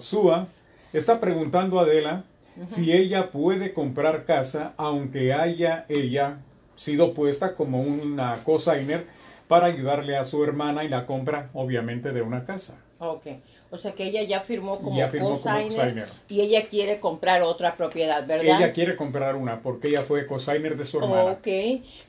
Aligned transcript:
Arzúa 0.00 0.46
está 0.92 1.18
preguntando 1.18 1.80
a 1.80 1.82
Adela 1.82 2.22
si 2.64 2.92
ella 2.92 3.32
puede 3.32 3.72
comprar 3.72 4.24
casa 4.24 4.72
aunque 4.76 5.32
haya 5.32 5.84
ella 5.88 6.38
sido 6.76 7.12
puesta 7.12 7.56
como 7.56 7.80
una 7.80 8.34
cosigner 8.44 9.04
para 9.48 9.66
ayudarle 9.66 10.16
a 10.16 10.24
su 10.24 10.44
hermana 10.44 10.84
y 10.84 10.88
la 10.88 11.06
compra 11.06 11.50
obviamente 11.54 12.12
de 12.12 12.22
una 12.22 12.44
casa. 12.44 12.78
Ok, 13.00 13.26
o 13.72 13.78
sea 13.78 13.90
que 13.90 14.04
ella 14.04 14.22
ya 14.22 14.42
firmó 14.42 14.78
como 14.78 14.96
Ya 14.96 15.08
firmó 15.08 15.30
como 15.30 15.40
cosigner 15.40 15.66
cosigner. 15.66 16.08
y 16.28 16.40
ella 16.40 16.68
quiere 16.68 17.00
comprar 17.00 17.42
otra 17.42 17.74
propiedad, 17.74 18.24
¿verdad? 18.24 18.58
Ella 18.58 18.72
quiere 18.72 18.94
comprar 18.94 19.34
una 19.34 19.60
porque 19.60 19.88
ella 19.88 20.02
fue 20.02 20.24
cosigner 20.24 20.76
de 20.76 20.84
su 20.84 20.98
hermana. 20.98 21.32
Ok. 21.32 21.48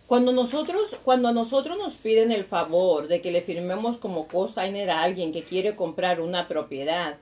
Cuando 0.05 0.31
nosotros, 0.31 0.97
cuando 1.03 1.29
a 1.29 1.33
nosotros 1.33 1.79
nos 1.79 1.95
piden 1.95 2.31
el 2.31 2.43
favor 2.43 3.07
de 3.07 3.21
que 3.21 3.31
le 3.31 3.41
firmemos 3.41 3.97
como 3.97 4.27
cosigner 4.27 4.91
a 4.91 5.01
alguien 5.01 5.31
que 5.31 5.41
quiere 5.41 5.75
comprar 5.75 6.21
una 6.21 6.47
propiedad, 6.47 7.17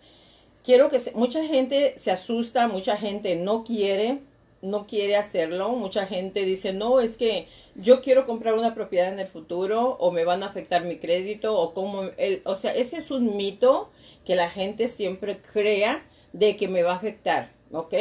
quiero 0.69 0.89
que 0.89 0.99
se- 0.99 1.13
mucha 1.13 1.43
gente 1.45 1.95
se 1.97 2.11
asusta, 2.11 2.67
mucha 2.67 2.95
gente 2.95 3.35
no 3.35 3.63
quiere, 3.63 4.19
no 4.61 4.85
quiere 4.85 5.15
hacerlo, 5.15 5.69
mucha 5.69 6.05
gente 6.05 6.45
dice, 6.45 6.73
no, 6.73 6.99
es 6.99 7.17
que 7.17 7.47
yo 7.73 8.01
quiero 8.01 8.27
comprar 8.27 8.53
una 8.53 8.75
propiedad 8.75 9.11
en 9.11 9.19
el 9.19 9.25
futuro 9.25 9.97
o 9.99 10.11
me 10.11 10.25
van 10.25 10.43
a 10.43 10.45
afectar 10.45 10.83
mi 10.83 10.97
crédito 10.97 11.59
o 11.59 11.73
como, 11.73 12.03
el, 12.17 12.43
o 12.45 12.55
sea, 12.55 12.71
ese 12.75 12.97
es 12.97 13.09
un 13.09 13.35
mito 13.35 13.89
que 14.25 14.35
la 14.35 14.47
gente 14.47 14.89
siempre 14.89 15.39
crea 15.41 16.03
de 16.33 16.55
que 16.55 16.67
me 16.67 16.83
va 16.83 16.91
a 16.91 16.97
afectar, 16.97 17.49
¿ok? 17.71 17.95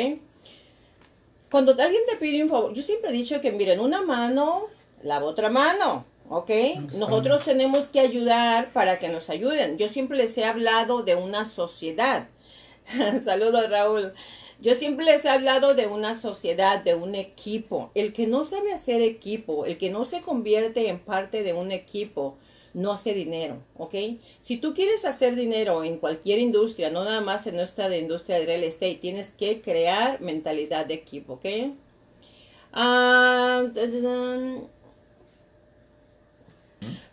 Cuando 1.51 1.73
alguien 1.73 2.03
te 2.07 2.17
pide 2.17 2.43
un 2.43 2.51
favor, 2.51 2.75
yo 2.75 2.83
siempre 2.83 3.09
he 3.09 3.15
dicho 3.15 3.41
que 3.41 3.51
miren, 3.51 3.81
una 3.81 4.03
mano 4.03 4.67
lava 5.03 5.25
otra 5.25 5.49
mano, 5.49 6.05
¿ok? 6.29 6.51
Nosotros 6.99 7.45
tenemos 7.47 7.89
que 7.89 8.01
ayudar 8.01 8.69
para 8.75 8.99
que 8.99 9.09
nos 9.09 9.31
ayuden. 9.31 9.79
Yo 9.79 9.89
siempre 9.89 10.19
les 10.19 10.37
he 10.37 10.45
hablado 10.45 11.03
de 11.03 11.15
una 11.15 11.47
sociedad. 11.47 12.29
Saludos, 13.25 13.69
Raúl. 13.71 14.13
Yo 14.61 14.75
siempre 14.75 15.05
les 15.05 15.25
he 15.25 15.29
hablado 15.29 15.75
de 15.75 15.87
una 15.87 16.19
sociedad, 16.21 16.83
de 16.83 16.95
un 16.95 17.15
equipo. 17.15 17.91
El 17.95 18.13
que 18.13 18.27
no 18.27 18.45
sabe 18.45 18.73
hacer 18.73 19.03
equipo, 19.03 19.67
el 19.67 19.79
que 19.79 19.91
no 19.91 20.05
se 20.05 20.21
convierte 20.21 20.89
en 20.89 20.99
parte 20.99 21.43
de 21.43 21.53
un 21.53 21.71
equipo, 21.71 22.37
no 22.75 22.93
hace 22.93 23.15
dinero, 23.15 23.59
¿ok? 23.77 23.95
Si 24.41 24.59
tú 24.59 24.75
quieres 24.75 25.05
hacer 25.05 25.37
dinero 25.37 25.85
en 25.85 25.99
cualquier 25.99 26.39
industria, 26.39 26.91
no 26.91 27.05
nada 27.05 27.21
más 27.21 27.47
en 27.47 27.57
nuestra 27.57 27.89
de 27.89 27.99
industria 27.99 28.39
de 28.39 28.47
real 28.47 28.65
estate, 28.65 28.97
tienes 28.97 29.33
que 29.33 29.61
crear 29.61 30.21
mentalidad 30.21 30.87
de 30.87 30.95
equipo, 30.95 31.35
¿ok? 31.35 31.47
Ah, 32.73 33.65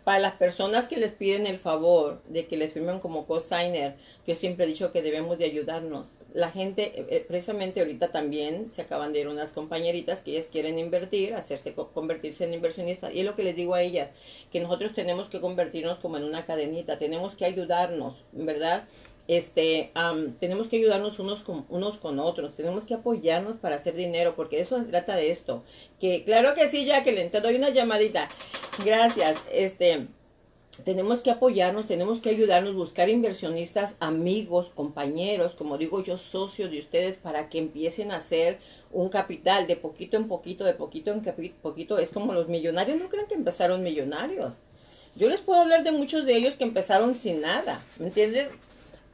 para 0.04 0.18
las 0.20 0.34
personas 0.34 0.86
que 0.88 0.96
les 0.96 1.10
piden 1.12 1.46
el 1.46 1.58
favor 1.58 2.22
de 2.28 2.46
que 2.46 2.56
les 2.56 2.72
firmen 2.72 3.00
como 3.00 3.26
cosigner, 3.26 3.96
yo 4.26 4.34
siempre 4.34 4.64
he 4.64 4.68
dicho 4.68 4.92
que 4.92 5.02
debemos 5.02 5.38
de 5.38 5.46
ayudarnos. 5.46 6.16
La 6.32 6.50
gente, 6.52 6.92
eh, 7.00 7.06
eh, 7.10 7.24
precisamente 7.26 7.80
ahorita 7.80 8.12
también 8.12 8.70
se 8.70 8.82
acaban 8.82 9.12
de 9.12 9.20
ir 9.20 9.28
unas 9.28 9.52
compañeritas 9.52 10.20
que 10.20 10.32
ellas 10.32 10.48
quieren 10.50 10.78
invertir, 10.78 11.34
hacerse 11.34 11.74
co- 11.74 11.88
convertirse 11.92 12.44
en 12.44 12.54
inversionistas. 12.54 13.12
Y 13.12 13.20
es 13.20 13.26
lo 13.26 13.34
que 13.34 13.42
les 13.42 13.56
digo 13.56 13.74
a 13.74 13.82
ellas, 13.82 14.10
que 14.52 14.60
nosotros 14.60 14.92
tenemos 14.94 15.28
que 15.28 15.40
convertirnos 15.40 15.98
como 15.98 16.16
en 16.18 16.24
una 16.24 16.46
cadenita, 16.46 16.98
tenemos 16.98 17.34
que 17.34 17.44
ayudarnos, 17.44 18.14
¿verdad? 18.32 18.84
Este, 19.28 19.90
am, 19.94 20.34
tenemos 20.38 20.68
que 20.68 20.76
ayudarnos 20.76 21.18
unos 21.18 21.42
con, 21.42 21.66
unos 21.68 21.98
con 21.98 22.20
otros, 22.20 22.54
tenemos 22.54 22.84
que 22.84 22.94
apoyarnos 22.94 23.56
para 23.56 23.76
hacer 23.76 23.94
dinero, 23.94 24.34
porque 24.36 24.60
eso 24.60 24.78
se 24.78 24.84
trata 24.84 25.16
de 25.16 25.30
esto. 25.30 25.64
Que 26.00 26.24
claro 26.24 26.54
que 26.54 26.68
sí, 26.68 26.84
Jacqueline, 26.84 27.30
te 27.30 27.40
doy 27.40 27.56
una 27.56 27.70
llamadita. 27.70 28.28
Gracias. 28.84 29.42
Este, 29.50 30.06
tenemos 30.84 31.20
que 31.20 31.30
apoyarnos, 31.30 31.86
tenemos 31.86 32.20
que 32.20 32.28
ayudarnos, 32.28 32.74
buscar 32.74 33.08
inversionistas, 33.08 33.96
amigos, 33.98 34.70
compañeros, 34.74 35.54
como 35.54 35.78
digo 35.78 36.02
yo, 36.02 36.18
socios 36.18 36.70
de 36.70 36.78
ustedes 36.78 37.16
para 37.16 37.48
que 37.48 37.58
empiecen 37.58 38.12
a 38.12 38.16
hacer 38.16 38.58
un 38.92 39.08
capital 39.08 39.66
de 39.66 39.76
poquito 39.76 40.16
en 40.16 40.28
poquito, 40.28 40.64
de 40.64 40.74
poquito 40.74 41.12
en 41.12 41.22
poquito. 41.62 41.98
Es 41.98 42.10
como 42.10 42.34
los 42.34 42.48
millonarios, 42.48 43.00
no 43.00 43.08
creen 43.08 43.26
que 43.26 43.34
empezaron 43.34 43.82
millonarios. 43.82 44.58
Yo 45.16 45.30
les 45.30 45.40
puedo 45.40 45.62
hablar 45.62 45.82
de 45.82 45.92
muchos 45.92 46.26
de 46.26 46.36
ellos 46.36 46.56
que 46.56 46.64
empezaron 46.64 47.14
sin 47.14 47.40
nada, 47.40 47.82
¿me 47.98 48.08
entiendes? 48.08 48.48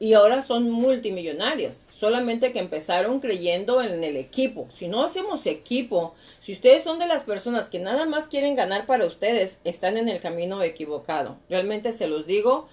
Y 0.03 0.15
ahora 0.15 0.43
son 0.43 0.69
multimillonarios, 0.69 1.77
solamente 1.97 2.51
que 2.51 2.59
empezaron 2.59 3.21
creyendo 3.21 3.81
en 3.81 4.03
el 4.03 4.17
equipo. 4.17 4.67
Si 4.73 4.89
no 4.89 5.01
hacemos 5.01 5.45
equipo, 5.45 6.13
si 6.41 6.51
ustedes 6.51 6.83
son 6.83 6.99
de 6.99 7.07
las 7.07 7.23
personas 7.23 7.69
que 7.69 7.79
nada 7.79 8.05
más 8.05 8.27
quieren 8.27 8.57
ganar 8.57 8.85
para 8.85 9.05
ustedes, 9.05 9.59
están 9.63 9.95
en 9.95 10.09
el 10.09 10.19
camino 10.19 10.61
equivocado. 10.61 11.37
Realmente 11.49 11.93
se 11.93 12.07
los 12.07 12.27
digo, 12.27 12.67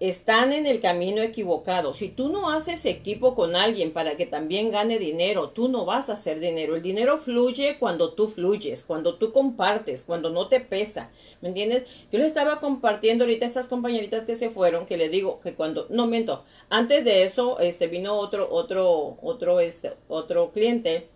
están 0.00 0.52
en 0.52 0.66
el 0.66 0.80
camino 0.80 1.22
equivocado. 1.22 1.94
Si 1.94 2.08
tú 2.08 2.28
no 2.28 2.50
haces 2.50 2.84
equipo 2.84 3.34
con 3.34 3.54
alguien 3.54 3.92
para 3.92 4.16
que 4.16 4.26
también 4.26 4.70
gane 4.70 4.98
dinero, 4.98 5.50
tú 5.50 5.68
no 5.68 5.84
vas 5.84 6.10
a 6.10 6.14
hacer 6.14 6.40
dinero. 6.40 6.74
El 6.74 6.82
dinero 6.82 7.18
fluye 7.18 7.76
cuando 7.78 8.12
tú 8.12 8.28
fluyes, 8.28 8.84
cuando 8.84 9.16
tú 9.16 9.32
compartes, 9.32 10.02
cuando 10.02 10.30
no 10.30 10.48
te 10.48 10.60
pesa. 10.60 11.10
¿Me 11.40 11.48
entiendes? 11.48 11.84
Yo 12.10 12.18
les 12.18 12.28
estaba 12.28 12.60
compartiendo 12.60 13.24
ahorita 13.24 13.46
a 13.46 13.48
estas 13.48 13.66
compañeritas 13.66 14.24
que 14.24 14.36
se 14.36 14.50
fueron, 14.50 14.86
que 14.86 14.96
le 14.96 15.08
digo 15.08 15.40
que 15.40 15.54
cuando, 15.54 15.86
no 15.90 16.06
miento, 16.06 16.44
antes 16.70 17.04
de 17.04 17.22
eso, 17.24 17.60
este, 17.60 17.86
vino 17.86 18.14
otro, 18.14 18.48
otro, 18.50 19.16
otro, 19.22 19.60
este, 19.60 19.92
otro 20.08 20.50
cliente 20.52 21.08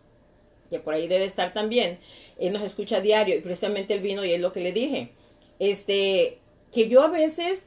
que 0.71 0.78
por 0.78 0.94
ahí 0.94 1.09
debe 1.09 1.25
estar 1.25 1.55
también, 1.55 1.99
él 2.38 2.53
nos 2.53 2.62
escucha 2.62 3.00
diario 3.00 3.34
y 3.34 3.41
precisamente 3.41 3.94
él 3.94 4.00
vino 4.00 4.22
y 4.25 4.33
es 4.33 4.41
lo 4.41 4.53
que 4.53 4.61
le 4.61 4.72
dije, 4.72 5.12
este, 5.59 6.41
que 6.72 6.88
yo 6.88 7.03
a 7.03 7.09
veces 7.09 7.65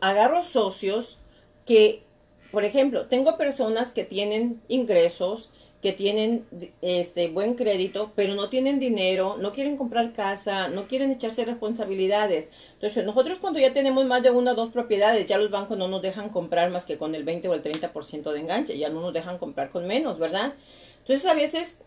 agarro 0.00 0.42
socios 0.42 1.18
que, 1.64 2.02
por 2.50 2.64
ejemplo, 2.64 3.06
tengo 3.06 3.36
personas 3.36 3.92
que 3.92 4.04
tienen 4.04 4.60
ingresos, 4.68 5.50
que 5.82 5.92
tienen 5.92 6.46
este 6.82 7.28
buen 7.28 7.54
crédito, 7.54 8.12
pero 8.16 8.34
no 8.34 8.48
tienen 8.48 8.80
dinero, 8.80 9.36
no 9.38 9.52
quieren 9.52 9.76
comprar 9.76 10.12
casa, 10.12 10.68
no 10.68 10.88
quieren 10.88 11.10
echarse 11.10 11.44
responsabilidades. 11.44 12.48
Entonces, 12.72 13.04
nosotros 13.04 13.38
cuando 13.38 13.60
ya 13.60 13.72
tenemos 13.72 14.04
más 14.04 14.22
de 14.22 14.30
una 14.30 14.52
o 14.52 14.54
dos 14.54 14.70
propiedades, 14.70 15.26
ya 15.26 15.38
los 15.38 15.50
bancos 15.50 15.78
no 15.78 15.86
nos 15.86 16.02
dejan 16.02 16.30
comprar 16.30 16.70
más 16.70 16.84
que 16.84 16.98
con 16.98 17.14
el 17.14 17.24
20 17.24 17.48
o 17.48 17.54
el 17.54 17.62
30% 17.62 18.32
de 18.32 18.40
enganche, 18.40 18.78
ya 18.78 18.88
no 18.88 19.00
nos 19.00 19.12
dejan 19.12 19.38
comprar 19.38 19.70
con 19.70 19.86
menos, 19.86 20.18
¿verdad? 20.18 20.54
Entonces, 21.00 21.26
a 21.30 21.34
veces 21.34 21.78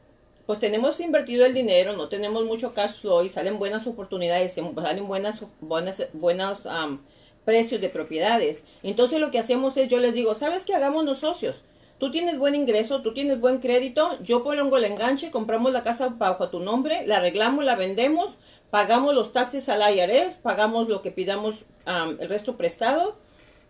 pues 0.50 0.58
tenemos 0.58 1.00
invertido 1.00 1.46
el 1.46 1.54
dinero, 1.54 1.96
no 1.96 2.10
tenemos 2.10 2.44
mucho 2.44 2.74
cash 2.74 3.02
flow 3.02 3.24
y 3.24 3.30
salen 3.30 3.60
buenas 3.60 3.86
oportunidades, 3.86 4.54
salen 4.54 5.08
buenas, 5.08 5.44
buenas, 5.62 6.08
buenos 6.14 6.66
am, 6.66 7.06
precios 7.50 7.82
de 7.82 7.90
propiedades. 7.90 8.64
Entonces 8.84 9.20
lo 9.20 9.32
que 9.32 9.40
hacemos 9.40 9.76
es, 9.76 9.90
yo 9.90 9.98
les 9.98 10.14
digo, 10.14 10.36
¿sabes 10.36 10.66
qué? 10.66 10.76
Hagámonos 10.76 11.18
socios. 11.18 11.64
Tú 11.98 12.12
tienes 12.12 12.38
buen 12.38 12.54
ingreso, 12.54 13.02
tú 13.02 13.12
tienes 13.12 13.40
buen 13.40 13.58
crédito, 13.58 14.20
yo 14.22 14.44
pongo 14.44 14.78
el 14.78 14.86
enganche, 14.86 15.32
compramos 15.32 15.74
la 15.74 15.82
casa 15.82 16.10
bajo 16.10 16.50
tu 16.50 16.60
nombre, 16.60 17.08
la 17.08 17.18
arreglamos, 17.18 17.66
la 17.66 17.76
vendemos, 17.76 18.38
pagamos 18.70 19.16
los 19.16 19.34
taxes 19.34 19.68
al 19.68 19.82
IRS, 19.82 20.36
pagamos 20.36 20.90
lo 20.90 21.02
que 21.02 21.10
pidamos 21.10 21.66
am, 21.86 22.18
el 22.20 22.30
resto 22.30 22.56
prestado 22.56 23.18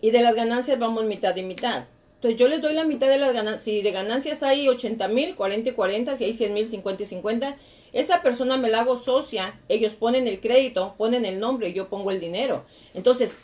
y 0.01 0.11
de 0.11 0.23
las 0.23 0.35
ganancias 0.35 0.77
vamos 0.77 1.05
mitad 1.05 1.33
y 1.37 1.43
mitad. 1.43 1.85
Entonces 2.19 2.37
yo 2.37 2.49
les 2.49 2.61
doy 2.61 2.73
la 2.73 2.83
mitad 2.83 3.07
de 3.07 3.17
las 3.17 3.31
ganancias. 3.31 3.63
Si 3.63 3.81
de 3.81 3.91
ganancias 3.91 4.43
hay 4.43 4.67
80 4.67 5.07
mil, 5.07 5.35
40 5.35 5.69
y 5.69 5.71
40, 5.71 6.17
si 6.17 6.25
hay 6.25 6.33
100 6.33 6.53
mil, 6.53 6.67
50 6.67 7.03
y 7.03 7.05
50, 7.05 7.57
esa 7.93 8.21
persona 8.21 8.57
me 8.57 8.69
la 8.69 8.81
hago 8.81 8.97
socia, 8.97 9.57
ellos 9.69 9.93
ponen 9.93 10.27
el 10.27 10.41
crédito, 10.41 10.95
ponen 10.97 11.23
el 11.23 11.39
nombre 11.39 11.71
yo 11.71 11.87
pongo 11.87 12.11
el 12.11 12.19
dinero. 12.19 12.65
Entonces, 12.93 13.37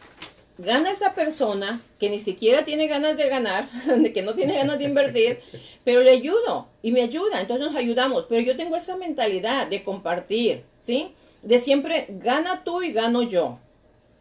gana 0.58 0.92
esa 0.92 1.16
persona 1.16 1.80
que 2.00 2.10
ni 2.10 2.20
siquiera 2.20 2.66
tiene 2.66 2.88
ganas 2.88 3.16
de 3.16 3.30
ganar, 3.30 3.70
que 4.14 4.22
no 4.22 4.34
tiene 4.34 4.58
ganas 4.58 4.78
de 4.78 4.84
invertir, 4.84 5.40
pero 5.86 6.02
le 6.02 6.12
ayudo 6.12 6.68
y 6.82 6.92
me 6.92 7.02
ayuda, 7.02 7.40
entonces 7.40 7.66
nos 7.66 7.78
ayudamos. 7.78 8.26
Pero 8.28 8.42
yo 8.42 8.58
tengo 8.58 8.76
esa 8.76 8.98
mentalidad 8.98 9.68
de 9.68 9.86
compartir, 9.86 10.64
¿sí? 10.80 11.14
De 11.44 11.60
siempre 11.60 12.08
gana 12.10 12.66
tú 12.66 12.82
y 12.82 12.92
gano 12.92 13.24
yo. 13.24 13.60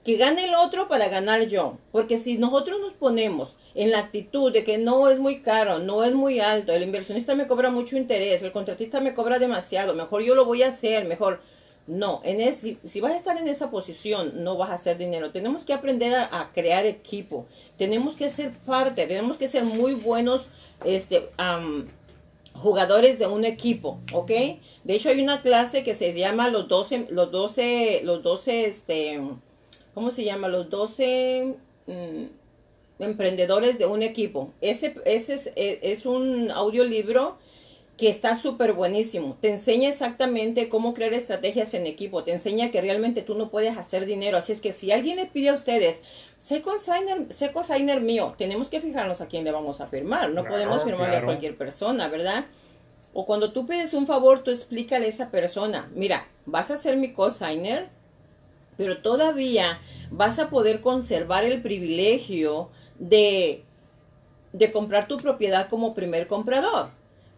Que 0.05 0.17
gane 0.17 0.45
el 0.45 0.55
otro 0.55 0.89
para 0.89 1.09
ganar 1.09 1.43
yo. 1.47 1.79
Porque 1.93 2.19
si 2.19 2.39
nosotros 2.39 2.81
nos 2.81 2.93
ponemos 2.93 3.57
en 3.75 3.91
la 3.91 4.01
actitud 4.01 4.53
de 4.53 4.65
que 4.65 4.79
no 4.79 5.09
es 5.09 5.19
muy 5.19 5.41
caro, 5.41 5.79
no 5.79 6.05
es 6.05 6.15
muy 6.15 6.41
alto, 6.41 6.73
el 6.73 6.83
inversionista 6.83 7.35
me 7.35 7.47
cobra 7.47 7.71
mucho 7.71 7.97
interés, 7.97 8.43
el 8.43 8.53
contratista 8.53 9.01
me 9.01 9.15
cobra 9.15 9.39
demasiado, 9.39 9.95
mejor 9.95 10.23
yo 10.23 10.35
lo 10.35 10.45
voy 10.45 10.63
a 10.63 10.69
hacer, 10.69 11.07
mejor. 11.07 11.41
No, 11.87 12.23
en 12.25 12.41
es, 12.41 12.67
si, 12.83 13.01
vas 13.01 13.13
a 13.13 13.17
estar 13.17 13.37
en 13.37 13.47
esa 13.47 13.71
posición, 13.71 14.43
no 14.43 14.57
vas 14.57 14.71
a 14.71 14.75
hacer 14.75 14.97
dinero. 14.97 15.33
Tenemos 15.33 15.67
que 15.67 15.75
aprender 15.75 16.15
a, 16.15 16.51
crear 16.55 16.87
equipo. 16.87 17.47
Tenemos 17.77 18.17
que 18.17 18.31
ser 18.31 18.53
parte, 18.65 19.07
tenemos 19.07 19.37
que 19.37 19.49
ser 19.49 19.65
muy 19.65 19.93
buenos 19.93 20.49
este, 20.87 21.29
jugadores 22.55 23.19
de 23.19 23.27
un 23.27 23.45
equipo, 23.45 24.01
¿ok? 24.15 24.31
De 24.85 24.95
hecho, 24.95 25.11
hay 25.11 25.23
una 25.23 25.43
clase 25.43 25.85
que 25.85 25.95
se 25.95 26.15
llama 26.15 26.49
los 26.49 26.69
12, 26.69 27.09
los 27.11 27.31
12, 27.31 28.01
los 28.05 28.23
12, 28.23 28.65
este, 28.65 29.21
¿cómo 29.95 30.11
se 30.11 30.25
llama? 30.25 30.49
Los 30.49 30.69
12 30.71 31.55
mm, 31.87 32.25
emprendedores 32.99 33.79
de 33.79 33.87
un 33.87 34.03
equipo. 34.03 34.53
Ese, 34.61 34.95
ese 35.05 35.35
es, 35.35 35.51
es- 35.57 35.79
es 35.83 36.07
un 36.07 36.51
audiolibro 36.51 37.39
que 37.97 38.09
está 38.11 38.35
súper 38.37 38.73
buenísimo. 38.73 39.37
Te 39.41 39.51
enseña 39.51 39.89
exactamente 39.89 40.69
cómo 40.69 40.95
crear 40.95 41.15
estrategias 41.15 41.75
en 41.75 41.87
equipo. 41.87 42.25
Te 42.25 42.33
enseña 42.33 42.73
que 42.73 42.81
realmente 42.81 43.23
tú 43.23 43.37
no 43.37 43.51
puedes 43.51 43.79
hacer 43.79 44.05
dinero. 44.05 44.37
Así 44.37 44.51
es 44.51 44.61
que 44.61 44.73
si 44.73 44.91
alguien 44.91 45.17
le 45.17 45.27
pide 45.27 45.51
a 45.51 45.55
ustedes, 45.55 46.01
sé 46.39 46.61
consigner, 46.61 47.33
sé 47.33 47.53
consigner 47.53 48.01
mío, 48.01 48.35
tenemos 48.37 48.69
que 48.69 48.81
fijarnos 48.81 49.21
a 49.21 49.29
quién 49.29 49.45
le 49.45 49.53
vamos 49.53 49.81
a 49.81 49.87
firmar. 49.87 50.31
No 50.31 50.43
podemos 50.51 50.79
firmarle 50.85 51.17
a 51.17 51.21
cualquier 51.27 51.57
persona, 51.57 52.09
¿verdad? 52.09 52.47
O 53.13 53.27
cuando 53.27 53.53
tú 53.53 53.65
pides 53.65 53.95
un 53.95 54.09
favor, 54.09 54.43
tú 54.43 54.51
explícale 54.51 55.07
a 55.07 55.09
esa 55.09 55.31
persona, 55.31 55.89
mira, 55.95 56.27
vas 56.47 56.73
a 56.73 56.77
ser 56.77 56.97
mi 56.97 57.13
cosigner, 57.13 57.91
pero 58.77 59.03
todavía 59.03 59.81
vas 60.11 60.39
a 60.39 60.51
poder 60.51 60.81
conservar 60.81 61.45
el 61.45 61.63
privilegio 61.63 62.71
de, 62.99 63.65
de 64.53 64.73
comprar 64.73 65.09
tu 65.09 65.19
propiedad 65.19 65.69
como 65.69 65.95
primer 65.95 66.27
comprador. 66.27 66.91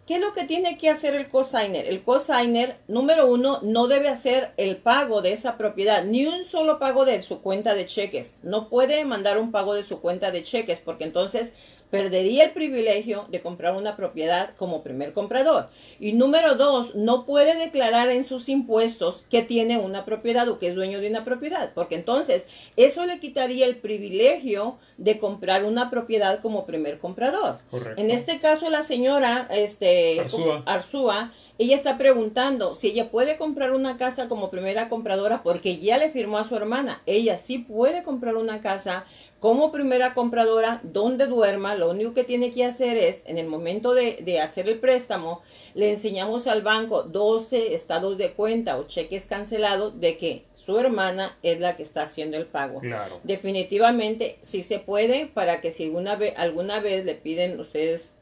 ¿Qué 0.06 0.14
es 0.14 0.20
lo 0.20 0.32
que 0.32 0.44
tiene 0.44 0.78
que 0.78 0.88
hacer 0.88 1.16
el 1.16 1.28
cosigner? 1.28 1.86
El 1.86 2.04
cosigner, 2.04 2.78
número 2.86 3.26
uno, 3.26 3.58
no 3.62 3.88
debe 3.88 4.08
hacer 4.08 4.52
el 4.56 4.76
pago 4.76 5.20
de 5.20 5.32
esa 5.32 5.58
propiedad, 5.58 6.04
ni 6.04 6.26
un 6.26 6.44
solo 6.44 6.78
pago 6.78 7.04
de 7.04 7.20
su 7.24 7.42
cuenta 7.42 7.74
de 7.74 7.86
cheques. 7.86 8.36
No 8.44 8.68
puede 8.68 9.04
mandar 9.04 9.36
un 9.36 9.50
pago 9.50 9.74
de 9.74 9.82
su 9.82 10.00
cuenta 10.00 10.30
de 10.30 10.44
cheques, 10.44 10.78
porque 10.78 11.02
entonces 11.02 11.54
perdería 11.90 12.44
el 12.44 12.50
privilegio 12.50 13.26
de 13.30 13.40
comprar 13.40 13.76
una 13.76 13.96
propiedad 13.96 14.54
como 14.56 14.82
primer 14.82 15.12
comprador. 15.12 15.68
Y 16.00 16.12
número 16.12 16.56
dos, 16.56 16.94
no 16.94 17.26
puede 17.26 17.56
declarar 17.56 18.08
en 18.08 18.24
sus 18.24 18.48
impuestos 18.48 19.24
que 19.30 19.42
tiene 19.42 19.78
una 19.78 20.04
propiedad 20.04 20.48
o 20.48 20.58
que 20.58 20.68
es 20.68 20.74
dueño 20.74 21.00
de 21.00 21.08
una 21.08 21.24
propiedad, 21.24 21.72
porque 21.74 21.94
entonces 21.94 22.46
eso 22.76 23.06
le 23.06 23.20
quitaría 23.20 23.66
el 23.66 23.76
privilegio 23.76 24.78
de 24.96 25.18
comprar 25.18 25.64
una 25.64 25.90
propiedad 25.90 26.40
como 26.40 26.66
primer 26.66 26.98
comprador. 26.98 27.58
En 27.96 28.10
este 28.10 28.40
caso, 28.40 28.70
la 28.70 28.82
señora 28.82 29.46
este, 29.50 30.20
Arzúa. 30.66 31.32
ella 31.58 31.76
está 31.76 31.98
preguntando 31.98 32.74
si 32.74 32.88
ella 32.88 33.10
puede 33.10 33.36
comprar 33.36 33.72
una 33.72 33.96
casa 33.96 34.28
como 34.28 34.50
primera 34.50 34.88
compradora 34.88 35.42
porque 35.42 35.78
ya 35.78 35.98
le 35.98 36.10
firmó 36.10 36.38
a 36.38 36.48
su 36.48 36.56
hermana. 36.56 37.02
Ella 37.06 37.38
sí 37.38 37.58
puede 37.58 38.02
comprar 38.02 38.36
una 38.36 38.60
casa 38.60 39.04
como 39.40 39.70
primera 39.70 40.14
compradora 40.14 40.80
donde 40.82 41.26
duerma, 41.26 41.74
lo 41.74 41.90
único 41.90 42.14
que 42.14 42.24
tiene 42.24 42.52
que 42.52 42.64
hacer 42.64 42.96
es, 42.96 43.22
en 43.26 43.36
el 43.36 43.46
momento 43.46 43.92
de, 43.92 44.40
hacer 44.40 44.68
el 44.68 44.78
préstamo, 44.78 45.42
le 45.74 45.90
enseñamos 45.90 46.46
al 46.46 46.62
banco 46.62 47.02
12 47.02 47.74
estados 47.74 48.16
de 48.16 48.32
cuenta 48.32 48.78
o 48.78 48.84
cheques 48.84 49.26
cancelados 49.26 50.00
de 50.00 50.16
que 50.16 50.44
su 50.54 50.78
hermana 50.78 51.36
es 51.42 51.60
la 51.60 51.76
que 51.76 51.82
está 51.82 52.02
haciendo 52.02 52.38
el 52.38 52.46
pago. 52.46 52.80
Claro. 52.80 53.20
Definitivamente 53.24 54.38
sí 54.40 54.62
se 54.62 54.78
puede 54.78 55.26
para 55.26 55.60
que 55.60 55.70
si 55.70 55.84
alguna 55.84 56.16
vez, 56.16 56.32
alguna 56.38 56.80
vez 56.80 57.04
le 57.04 57.14
piden 57.14 57.60
ustedes 57.60 58.12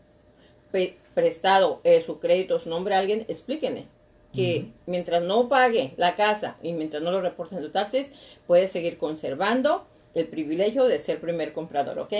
prestado 1.14 1.80
eh, 1.84 2.02
su 2.02 2.18
crédito, 2.18 2.58
su 2.58 2.68
nombre 2.68 2.96
a 2.96 2.98
alguien, 2.98 3.24
explíquenle 3.28 3.86
que 4.34 4.66
mientras 4.86 5.22
no 5.22 5.48
pague 5.48 5.94
la 5.96 6.16
casa 6.16 6.56
y 6.60 6.72
mientras 6.72 7.00
no 7.02 7.12
lo 7.12 7.20
reporten 7.20 7.60
sus 7.60 7.70
taxes, 7.70 8.08
puede 8.48 8.66
seguir 8.66 8.98
conservando 8.98 9.86
el 10.14 10.28
privilegio 10.28 10.84
de 10.84 10.98
ser 10.98 11.20
primer 11.20 11.52
comprador, 11.52 11.98
¿ok? 11.98 12.12